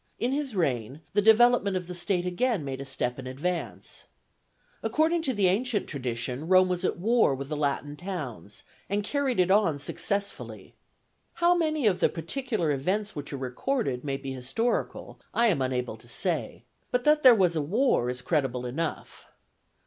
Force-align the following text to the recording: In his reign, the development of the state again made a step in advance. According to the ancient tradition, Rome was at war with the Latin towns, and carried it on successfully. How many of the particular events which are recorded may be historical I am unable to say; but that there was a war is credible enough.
In 0.17 0.31
his 0.31 0.55
reign, 0.55 1.01
the 1.13 1.21
development 1.21 1.77
of 1.77 1.85
the 1.85 1.93
state 1.93 2.25
again 2.25 2.65
made 2.65 2.81
a 2.81 2.85
step 2.85 3.19
in 3.19 3.27
advance. 3.27 4.05
According 4.81 5.21
to 5.21 5.33
the 5.35 5.45
ancient 5.45 5.85
tradition, 5.87 6.47
Rome 6.47 6.69
was 6.69 6.83
at 6.83 6.97
war 6.97 7.35
with 7.35 7.49
the 7.49 7.55
Latin 7.55 7.95
towns, 7.95 8.63
and 8.89 9.03
carried 9.03 9.39
it 9.39 9.51
on 9.51 9.77
successfully. 9.77 10.73
How 11.33 11.53
many 11.53 11.85
of 11.85 11.99
the 11.99 12.09
particular 12.09 12.71
events 12.71 13.15
which 13.15 13.31
are 13.31 13.37
recorded 13.37 14.03
may 14.03 14.17
be 14.17 14.31
historical 14.33 15.19
I 15.35 15.49
am 15.49 15.61
unable 15.61 15.97
to 15.97 16.07
say; 16.07 16.63
but 16.89 17.03
that 17.03 17.21
there 17.21 17.35
was 17.35 17.55
a 17.55 17.61
war 17.61 18.09
is 18.09 18.23
credible 18.23 18.65
enough. 18.65 19.27